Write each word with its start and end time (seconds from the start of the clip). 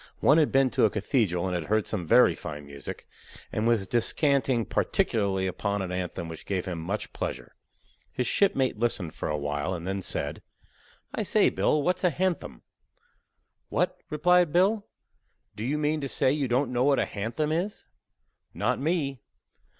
One 0.19 0.39
had 0.39 0.51
been 0.51 0.71
to 0.71 0.85
a 0.85 0.89
cathedral 0.89 1.45
and 1.45 1.53
had 1.53 1.65
heard 1.65 1.85
some 1.85 2.07
very 2.07 2.33
fine 2.33 2.65
music, 2.65 3.05
and 3.51 3.67
was 3.67 3.85
descanting 3.87 4.65
particularly 4.65 5.45
upon 5.45 5.83
an 5.83 5.91
anthem 5.91 6.27
which 6.27 6.47
gave 6.47 6.65
him 6.65 6.79
much 6.79 7.13
pleasure. 7.13 7.55
His 8.11 8.25
shipmate 8.25 8.79
listened 8.79 9.13
for 9.13 9.29
awhile, 9.29 9.75
and 9.75 9.85
then 9.85 10.01
said: 10.01 10.41
"I 11.13 11.21
say, 11.21 11.51
Bill, 11.51 11.83
what's 11.83 12.03
a 12.03 12.09
hanthem?" 12.09 12.63
"What," 13.69 13.95
replied 14.09 14.51
Bill, 14.51 14.87
"do 15.55 15.63
you 15.63 15.77
mean 15.77 16.01
to 16.01 16.09
say 16.09 16.31
you 16.31 16.47
don't 16.47 16.73
know 16.73 16.83
what 16.83 16.97
a 16.97 17.05
hanthem 17.05 17.51
is?" 17.51 17.85
"Not 18.55 18.79
me." 18.79 19.21